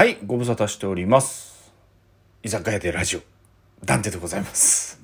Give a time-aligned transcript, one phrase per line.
[0.00, 1.70] はい、ご無沙汰しております。
[2.42, 3.20] 居酒屋でラジオ、
[3.84, 4.98] ダンテでございます。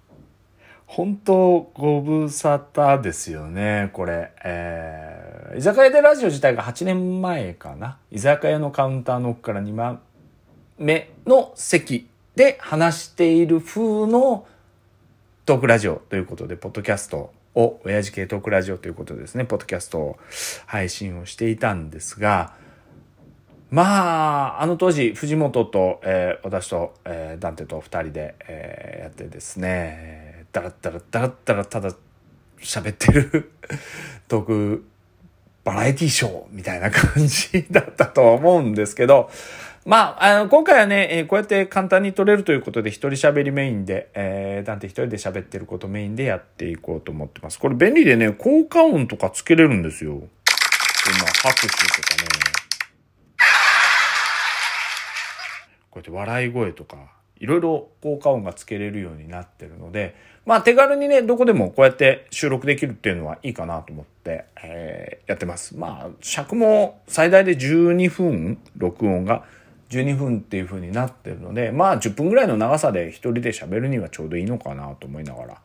[0.84, 4.32] 本当、ご無沙汰ですよね、これ。
[4.44, 7.96] えー、居酒屋でラジオ自体が8年前かな。
[8.10, 10.02] 居酒屋のカウンターの奥から2番
[10.76, 12.06] 目の席
[12.36, 14.46] で話している風の
[15.46, 20.18] トークラジオということで、ポッドキャストを、親父系トークラジオということでですね、ポッドキャストを
[20.66, 22.60] 配信をしていたんですが、
[23.70, 31.92] まあ、あの当時、藤本と、えー私と、えーダンテと二人で、えーやってですね、だらったらだらったらただ
[32.60, 33.52] 喋ってる
[34.26, 34.84] トーク
[35.62, 39.30] バラエティショーみたいな感じだったとは思うんですけど、
[39.86, 47.60] まあ、あの、今回はね、えーこうやって簡単に撮れるということで、一人喋りメインで、えー、ダンテ一人で喋ってることメインでやっていこうと思ってます。
[47.60, 50.14] これ便利でね、効果音とかつけれるんですよ。
[50.14, 50.28] こんな
[51.42, 52.49] 拍手とかね。
[55.90, 56.96] こうやって笑い声とか、
[57.38, 60.14] いろいろ効果音がつけれるようになってるので、
[60.46, 65.76] まあ手軽にね、どこでもこうやって収録できるっていうのはいいかなと思って、えーやってます。
[65.76, 69.44] まあ、尺も最大で12分、録音が
[69.90, 75.60] 12分っていう風になってるので、まあ10分ぐらいの長さで一人で喋るにはちょうどいいのかなと思いながら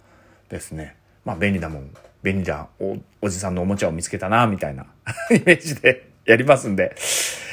[0.50, 0.95] ですね。
[1.23, 1.89] まあ便利だもん、
[2.23, 4.85] 便利だお、おじさんのおもちゃを見つけたな、みたいな
[5.30, 6.95] イメージでやりますんで、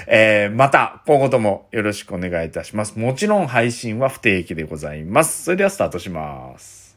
[0.07, 2.99] えー、また今後ともよろしくお願いいたします。
[2.99, 5.45] もちろん配信は不定期でございます。
[5.45, 6.97] それではスタートします。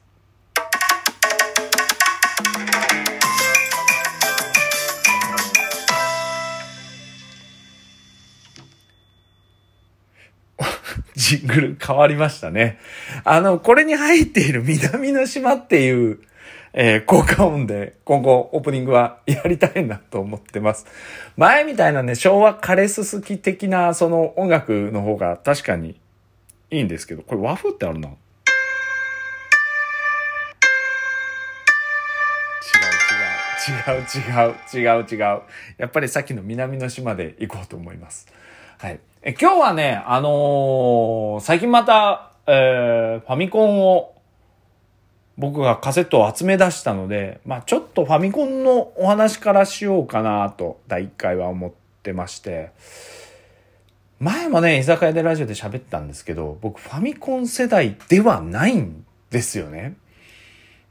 [11.16, 12.80] ジングル変わりましたね。
[13.26, 16.20] あの、これに入っている南の島っていう、
[16.78, 20.86] えー効果音で今後オープニングはやりたいなと思ってます。
[21.38, 25.98] 前みたいなね、昭和カレス好き的なその音楽の方が確かに
[26.72, 28.10] いいんですけど、これ和風ってあるな。
[28.10, 28.12] 違
[33.92, 35.42] う違う違う違う違う違う。
[35.78, 38.28] やっぱりさっきの南の島で行こうと思います。
[38.80, 39.00] はい。
[39.22, 44.15] え今日はね、あのー最近また、えーファミコンを
[45.38, 51.72] 僕がカセットを集め出したので、まあちょっとファミコンのお話からしようかなと、第1回は思っ
[52.04, 52.72] てまして、
[54.20, 59.96] 前もね、居酒屋でラジオで喋ったんですけど、僕ファミコン世代ではないんですよね。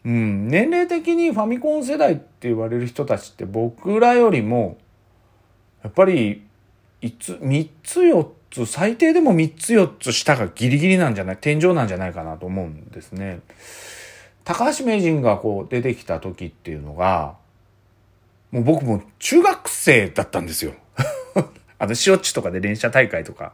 [0.04, 4.76] うん、年齢的にファミコン世代って言われる人たちって僕らよりも、
[5.82, 6.42] やっぱり、
[7.00, 13.40] いつ、3つ4つ、最低でも3つ4つ下がギリギリなんじゃない、天井なんじゃないかなと思うんですね。
[14.44, 17.36] 高橋名人がこう出てきた時っていうのが、
[18.50, 20.74] もう僕も中学生だったんですよ。
[21.78, 23.52] あの、塩っちとかで連射大会とか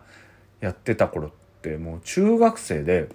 [0.61, 1.31] やってた頃っ
[1.63, 3.09] てもう中学生で、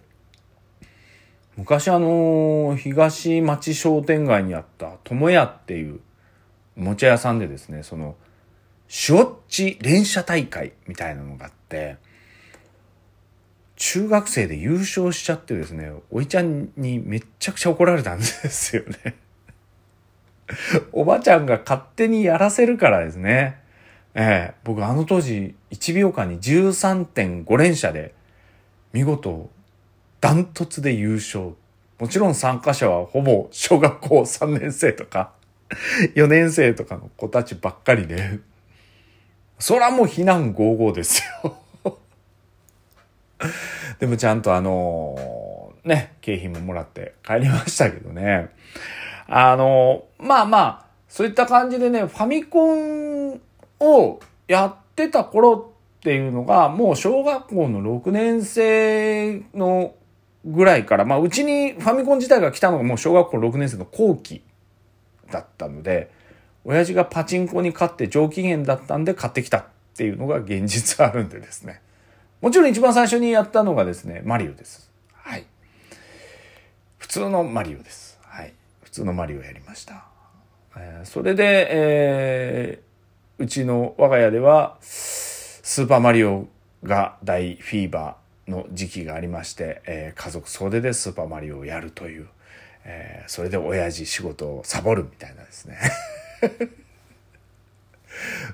[1.57, 5.99] 昔あの、東町商店街にあった友屋っていう
[6.77, 8.15] おもちゃ屋さんでですね、その、
[8.87, 11.97] シュウォッチ連射大会みたいなのがあって、
[13.75, 19.15] 中学生で優勝しちゃってですね、おいちゃんにめっちゃくちゃ怒られたんですよね。
[20.91, 23.59] おばちゃんが勝手にやらせるからですね。
[24.13, 28.13] ええ僕あの当時1秒間に13.5連射で
[28.93, 29.49] 見事
[30.21, 31.55] ダントツで優勝。
[31.99, 35.31] もちろん参加者はほぼ小学校3年生とか
[36.15, 38.39] 4年生とかの子たちばっかりで、
[39.59, 41.57] そらもう避難合々ですよ。
[43.99, 48.49] でもちゃんとあのね、景品ももらって帰りましたけどね。
[49.27, 53.39] あのまあまあ、そういった感じでね、ファミコン
[53.79, 59.93] をやってた頃っていうのが、もう小学校の6年生の
[60.45, 64.43] ぐらいから、まあうちにファミコン自体が来たのがもう小学校6年生の後期
[65.31, 66.11] だったので、
[66.63, 71.81] 親父がパチンコに勝って上機嫌だったんで買ってきたっていうのが現実あるんでですね。
[72.41, 74.91] もちろん一番最初にやったのがですね、マリオです。
[75.13, 75.45] はい。
[76.97, 78.19] 普通のマリオです。
[78.23, 78.53] はい。
[78.83, 80.05] 普通のマリオやりました。
[80.77, 82.85] えーそれで、えー
[83.37, 86.47] うちの我が家では、スーパーマリオ
[86.83, 92.27] が大フィーバーの時期がありまして、えー家族総出でスーパーマリオをやるという、
[92.85, 95.77] えーそれで親父仕事をサボるみたいなですね。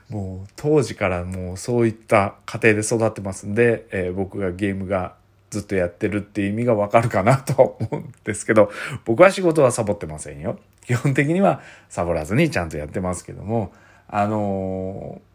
[0.09, 5.15] もう当時からもうそういった家庭で育ってますんで、えー僕がゲームが
[5.49, 8.71] ずっとやってるっていう意味がわかるかなと思うんですけど、
[9.05, 10.57] 僕は仕事はサボってませんよ。
[10.85, 13.71] 基本的にはサボらずにちゃんとやってますけども、
[14.07, 15.31] あのー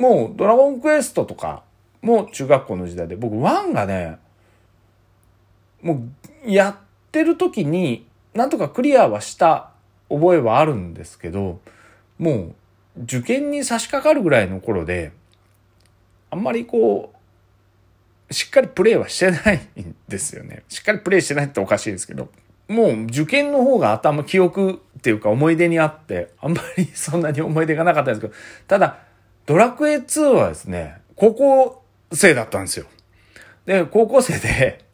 [0.00, 1.62] もうドラゴンクエストとか
[2.00, 4.18] も中学校の時代で、僕1がね、
[5.82, 6.02] も
[6.46, 6.76] うやっ
[7.12, 9.70] てる時になんとかクリアはした
[10.08, 11.60] 覚えはあるんですけど、
[12.18, 12.54] もう
[12.96, 15.12] 受験に差し掛かるぐらいの頃で、
[16.30, 17.12] あんまりこ
[18.30, 20.62] う、しっかりプレイはしてないんですよね。
[20.68, 22.28] しっかりプレイしてないっておかしいですけど。
[22.68, 28.34] もう受験の方が頭、記憶っていうか思い出にあって、あんまりそんなに思い出がなかったんですけど、
[28.66, 28.98] ただ、
[29.44, 32.86] ドラクエ2はですね、高校生だったんですよ。
[33.66, 34.84] で、高校生で、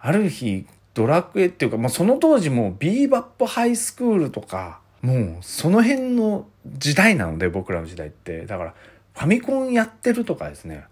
[0.00, 6.46] ある日、ドラクエっていうか、まあ、その当時もビーバップハイスクールとか、もうその辺の
[6.78, 8.46] 時代なので、僕らの時代って。
[8.46, 8.74] だから、
[9.12, 10.84] ファミコンやってるとかですね、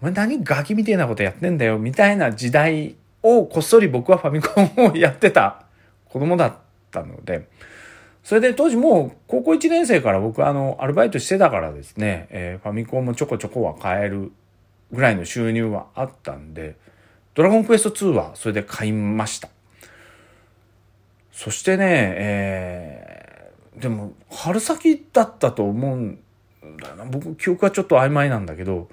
[0.00, 5.66] お前何ガキみたいなことやってんだよ、みたいな時代をこっそり僕はファミコンをやってた
[6.06, 6.54] 子供だっ
[6.90, 7.46] たので、
[8.24, 14.32] それで当時もう高校1年生から僕あの、アルバイトしてたからですね、え、ファミコンもちょこちょこは買える
[14.92, 16.76] ぐらいの収入はあったんで、
[17.34, 19.50] ドラゴンクエスト2はそれで買いました。
[21.38, 21.84] そしてね、
[22.16, 26.18] えー、でも春先だったと思うん
[26.82, 27.04] だな。
[27.04, 28.88] 僕記憶はちょっと曖昧なんだけど、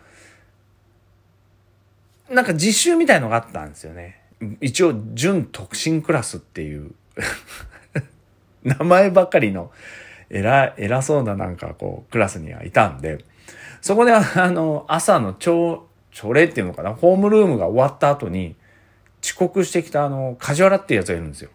[2.29, 4.21] なんか実習みたいのがあったんですよね。
[4.61, 6.91] 一応、準特進クラスっていう
[8.63, 9.71] 名前ばかりの
[10.29, 13.25] 偉、偉そうななんかこう、クラスにはいたんで、
[13.81, 14.21] そこであ
[14.51, 15.79] の、朝の朝、
[16.11, 18.55] 朝礼っていうのかな、ホームルームが終わった後に、
[19.23, 21.49] 遅刻してきたあの、梶原っていうやつがいるんですよ。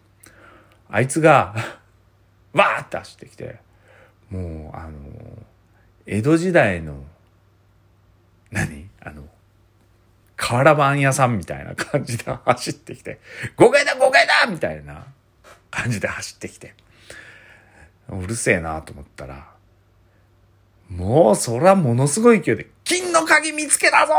[0.91, 1.55] あいつが
[2.53, 3.59] わーって走ってきて、
[4.29, 4.99] もう、あの、
[6.05, 7.03] 江戸時代の、
[8.51, 8.89] 何？
[9.01, 9.23] あの、
[10.35, 13.19] 瓦版屋さんみたいな感じで 走ってきて、
[13.55, 14.47] 誤解だ誤解だ！
[14.47, 15.05] みたいな
[15.69, 16.75] 感じで走ってきて、
[18.09, 19.47] うるせえなと思ったら、
[20.89, 24.13] もうそらものすごい勢いで、金の鍵見つけたぞ！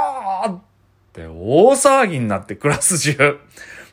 [0.57, 3.39] って大騒ぎになってクラス中。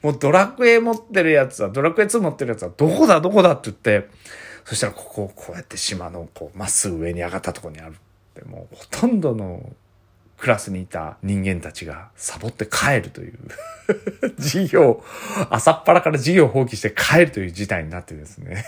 [0.01, 4.09] もうドラクエ持ってるやつは、ドラクエ2持ってるやつは、どこだどこだって言って、
[4.65, 7.95] そしたらここを、こうやって島の、こう、まっすぐ上に上がったところにあるっ
[8.33, 9.73] て、もうほとんどの
[10.39, 13.37] クラスにいた人間たちがサボって帰るという
[14.39, 15.03] 授業、
[15.49, 18.63] 朝っぱらから授業放棄して帰るという事態になってですね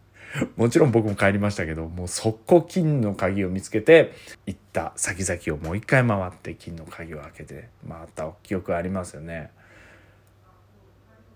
[0.56, 4.12] もちろん僕も帰りましたけど、もう速攻金の鍵を見つけて、
[4.46, 9.50] 行った先々をもう一回回って金の鍵を開けて回った記憶ありますよね。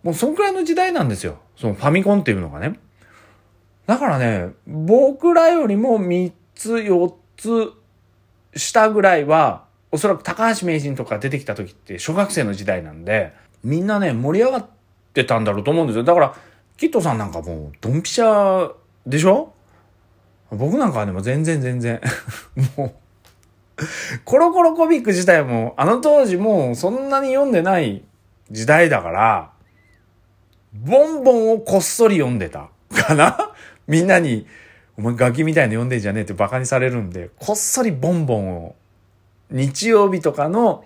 [0.02, 1.38] もうそんくらいの時代なんですよ。
[1.56, 2.78] そのファミコンっていうのがね。
[3.86, 7.72] だからね、僕らよりも3つ、4つ
[8.56, 13.32] 下ぐらいは、おそらく高橋名人とか出てきた時って小学生の時代なんで、
[13.64, 14.66] みんなね、盛り上がっ
[15.12, 16.04] てたんだろうと思うんですよ。
[16.04, 16.34] だから、
[16.76, 18.72] キットさんなんかもう、ドンピシャ
[19.06, 19.52] でしょ？
[20.50, 22.00] 僕なんかはでもう全然全然
[22.76, 22.92] もう
[24.24, 28.02] コロコロコミック自体も、あの当時もうそんなに読んでない
[28.50, 29.52] 時代だから、
[30.72, 32.70] ボンボンをこっそり読んでた。
[32.90, 33.52] かな？
[33.86, 34.46] みんなに、
[34.96, 38.74] お前ガキみたいの読んでんじゃねえって馬鹿にされるんで、こっそりボンボンを、
[39.50, 40.84] 日曜日とかの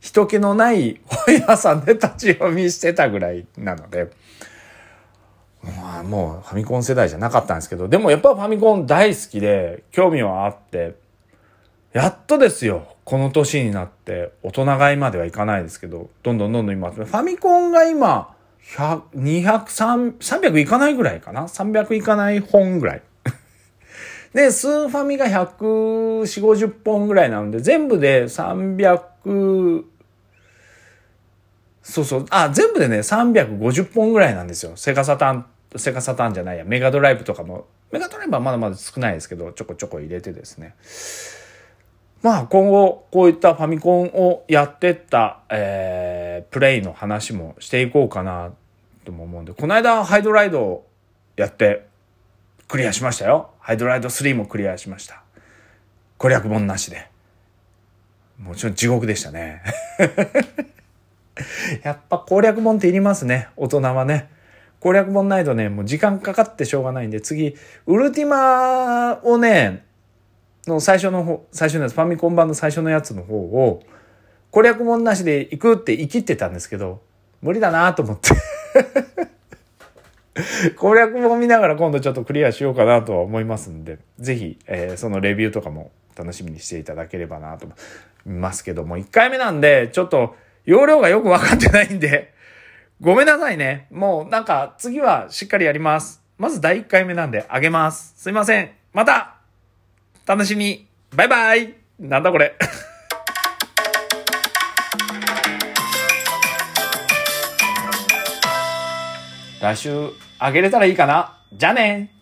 [0.00, 4.10] 人気のない本屋さんで立ち読みしてたぐらいなので、
[5.62, 10.94] まあもうファミコン世代じゃなかったんですけど、でもやっぱファミコン大好きで、興味はあって、
[11.92, 18.34] やっとですよ、この年になって、大人買いまではいかないですけど、どんどんどんどん今、ファミコンが今、
[18.76, 23.02] 200、300いかないぐらいかな ?300 いかない本ぐらい。
[24.32, 29.84] で、スーファミが100、4、50本ぐらいなので、全部で300、
[31.82, 34.72] そうそう、あ、全部でね、350本ぐらいなんですよ。
[34.76, 40.76] セガサタン、セガサタンじゃないや、メガドライブとかも、メガドライブはまだまだ少ないですけど、ちょこちょこ入れてですね。
[42.22, 48.52] まあ今後こういったファミコンをやってった、えー、プレイの話もしていこうかな
[49.04, 50.84] とも思うんで、この間ハイドライド
[51.36, 51.86] やって
[52.68, 53.50] クリアしましたよ。
[53.58, 55.22] ハイドライド3もクリアしました。
[56.18, 57.08] 攻略本なしで。
[58.38, 59.62] もちろん地獄でしたね。
[61.82, 63.48] やっぱ攻略本っていりますね。
[63.56, 64.28] 大人はね。
[64.80, 67.54] 攻略本ないとね、もう時間かかってしょうがないんで、次、
[67.86, 69.84] ウルティマをね、
[70.66, 73.82] の最初の方、最初のやつ、ファミコン版の最初のやつの方を、
[74.50, 77.00] 攻略本なしで行くって言い切ってたんですけど、
[77.40, 78.30] 無理だなと思って
[80.76, 87.74] 攻略本見ながら今度ちょっとクリアしようかなとは思いますんで、ぜひ、えー、そのレビューとかも楽しみにしていただければなと思
[88.26, 92.34] いますけども、1回目なんで、ちょっと容量がよくわかってないんで、
[93.00, 93.86] ごめんなさいね。
[93.90, 96.22] もうなんか次はしっかりやります。
[96.36, 98.14] まず第1回目なんであげます。
[98.16, 98.70] すいません。
[98.92, 99.39] また
[100.30, 100.86] 楽しみ。
[101.12, 102.54] バイバイなんだこれ。
[109.60, 111.36] 来週、あげれたらいいかな。
[111.52, 112.19] じゃあね